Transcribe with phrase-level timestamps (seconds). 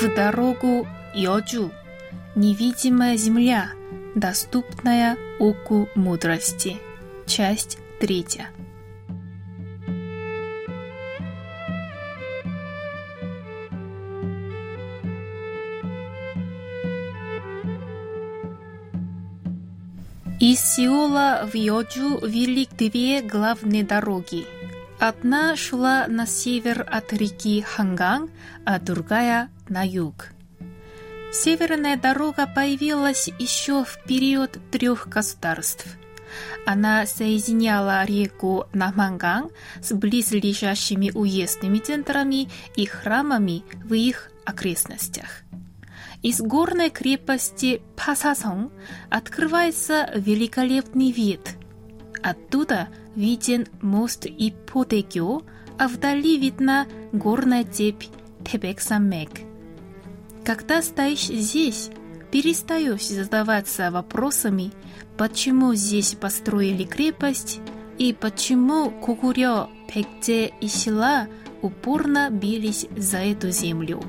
[0.00, 1.72] В дорогу Йоджу.
[2.36, 3.70] Невидимая земля,
[4.14, 6.76] доступная оку мудрости.
[7.26, 8.50] Часть третья.
[20.38, 24.46] Из Сеула в Йоджу вели две главные дороги.
[25.00, 28.30] Одна шла на север от реки Ханган,
[28.64, 30.30] а другая на юг.
[31.32, 35.86] Северная дорога появилась еще в период трех государств.
[36.66, 45.42] Она соединяла реку Наманган с близлежащими уездными центрами и храмами в их окрестностях.
[46.22, 48.72] Из горной крепости Пасасон
[49.10, 51.54] открывается великолепный вид.
[52.20, 55.42] Оттуда виден мост и Потекё,
[55.76, 58.04] а вдали видна горная цепь
[58.44, 59.30] Тебек-Саммек.
[60.44, 61.90] Когда стоишь здесь,
[62.30, 64.70] перестаешь задаваться вопросами,
[65.16, 67.60] почему здесь построили крепость
[67.98, 71.26] и почему Кукурё, Пекте и Сила
[71.60, 74.00] упорно бились за эту землю.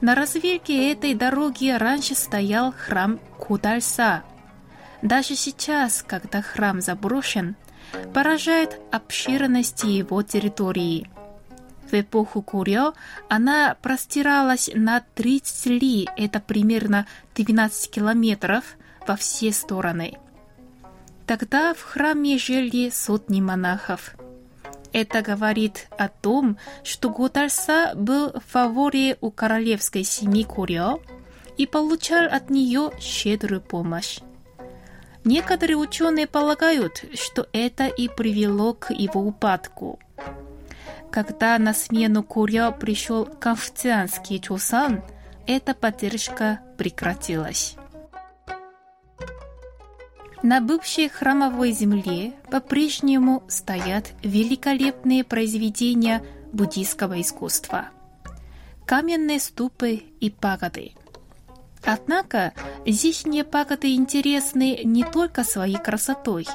[0.00, 4.22] На развилке этой дороги раньше стоял храм Кудальса.
[5.02, 7.56] Даже сейчас, когда храм заброшен,
[8.14, 11.10] поражает обширность его территории.
[11.90, 12.92] В эпоху Курё
[13.28, 18.64] она простиралась на 30 ли, это примерно 12 километров,
[19.06, 20.18] во все стороны.
[21.26, 24.14] Тогда в храме жили сотни монахов–
[24.92, 31.00] это говорит о том, что Готарса был в фаворе у королевской семьи Курё
[31.56, 34.20] и получал от нее щедрую помощь.
[35.24, 39.98] Некоторые ученые полагают, что это и привело к его упадку.
[41.10, 45.02] Когда на смену Курё пришел конфуцианский Чосан,
[45.46, 47.76] эта поддержка прекратилась.
[50.42, 57.88] На бывшей храмовой земле по-прежнему стоят великолепные произведения буддийского искусства.
[58.86, 60.92] Каменные ступы и пагоды.
[61.84, 62.52] Однако
[62.86, 66.46] здешние пагоды интересны не только своей красотой.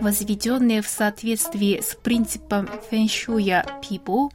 [0.00, 4.30] Возведенные в соответствии с принципом фэншуя пибу,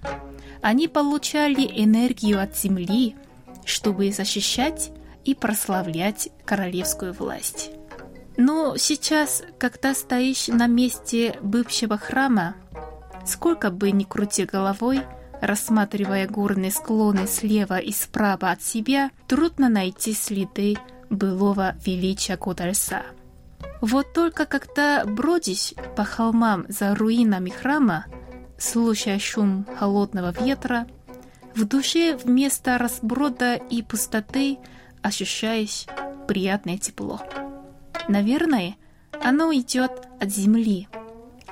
[0.64, 3.16] они получали энергию от земли,
[3.66, 4.92] чтобы защищать
[5.26, 7.70] и прославлять королевскую власть.
[8.38, 12.56] Но сейчас, когда стоишь на месте бывшего храма,
[13.26, 15.02] сколько бы ни крути головой,
[15.42, 20.78] рассматривая горные склоны слева и справа от себя, трудно найти следы
[21.10, 23.04] былого величия Кудальса.
[23.82, 28.06] Вот только когда бродишь по холмам за руинами храма,
[28.58, 30.88] слушая шум холодного ветра,
[31.56, 34.58] в душе вместо разброда и пустоты
[35.02, 35.86] ощущаешь
[36.28, 37.22] приятное тепло.
[38.08, 38.76] Наверное,
[39.24, 40.88] оно идет от земли,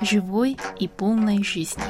[0.00, 1.82] живой и полной жизни.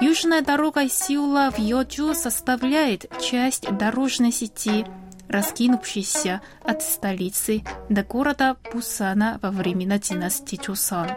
[0.00, 4.84] Южная дорога из Сеула в Йоджу составляет часть дорожной сети,
[5.28, 11.08] раскинувшейся от столицы до города Пусана во времена династии Чосан.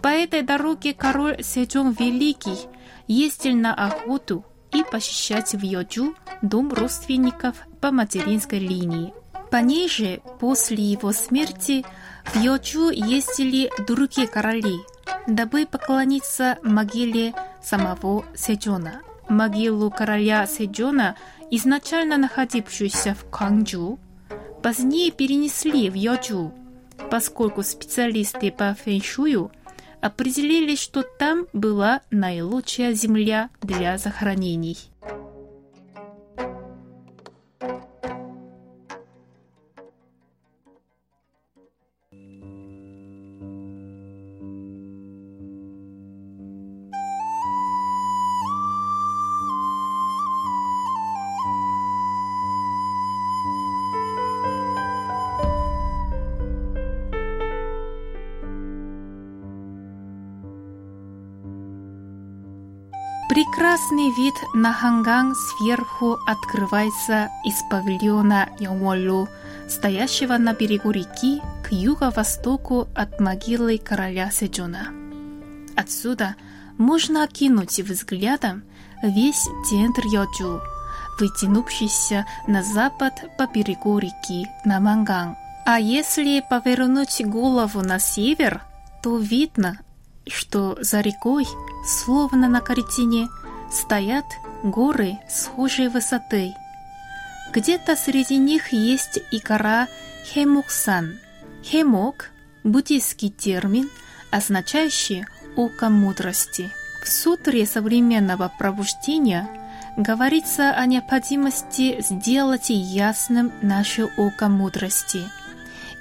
[0.00, 2.68] По этой дороге король Сэджон Великий
[3.08, 9.14] ездил на охоту и посещать в Йоджу дом родственников по материнской линии.
[9.50, 9.62] По
[10.38, 11.84] после его смерти
[12.24, 14.80] в Йочу ездили другие короли,
[15.26, 17.32] дабы поклониться могиле
[17.62, 19.02] самого Седжона.
[19.28, 21.16] Могилу короля Седжона,
[21.50, 23.98] изначально находившуюся в Канджу,
[24.62, 26.52] позднее перенесли в Йочу,
[27.10, 29.50] поскольку специалисты по фэншую
[30.06, 34.78] определили, что там была наилучшая земля для захоронений.
[63.28, 69.28] Прекрасный вид на Ханган сверху открывается из павильона Ямолу,
[69.68, 74.92] стоящего на берегу реки к юго-востоку от могилы короля Седжона.
[75.74, 76.36] Отсюда
[76.78, 78.62] можно окинуть взглядом
[79.02, 80.60] весь центр Йоджу,
[81.18, 85.36] вытянувшийся на запад по берегу реки Наманган.
[85.66, 88.62] А если повернуть голову на север,
[89.02, 89.80] то видно,
[90.28, 91.44] что за рекой,
[91.86, 93.28] словно на картине,
[93.70, 94.24] стоят
[94.62, 96.54] горы схожей высоты.
[97.52, 99.88] Где-то среди них есть и гора
[100.24, 101.18] Хемуксан.
[101.62, 102.30] Хемок–
[102.64, 103.88] буддийский термин,
[104.30, 105.24] означающий
[105.56, 106.70] «око мудрости».
[107.02, 109.48] В сутре современного пробуждения
[109.96, 115.22] говорится о необходимости сделать ясным наше око мудрости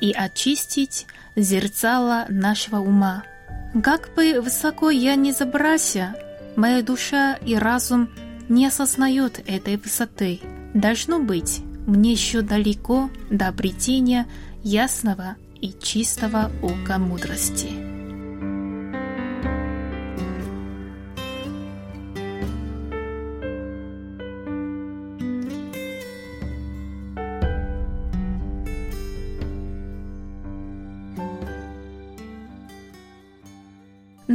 [0.01, 1.05] и очистить
[1.35, 3.23] зерцало нашего ума–
[3.83, 6.15] как бы высоко я ни забрался,
[6.55, 8.09] моя душа и разум
[8.47, 10.39] не осознают этой высоты.
[10.73, 14.27] Должно быть, мне еще далеко до обретения
[14.63, 17.84] ясного и чистого ока мудрости.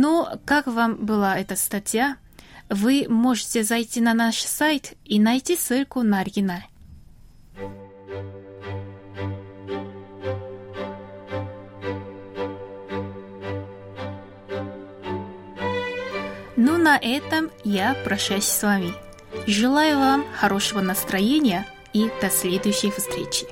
[0.02, 2.16] Но как вам была эта статья?
[2.70, 6.60] Вы можете зайти на наш сайт и найти ссылку на оригинал.
[16.56, 18.94] Ну, на этом я прощаюсь с вами.
[19.46, 23.46] Желаю вам хорошего настроения и до следующей встречи.